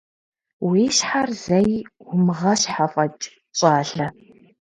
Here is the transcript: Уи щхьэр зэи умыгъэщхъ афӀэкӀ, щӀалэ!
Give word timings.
Уи 0.67 0.81
щхьэр 0.95 1.29
зэи 1.43 1.73
умыгъэщхъ 2.11 2.79
афӀэкӀ, 2.85 3.25
щӀалэ! 3.57 4.07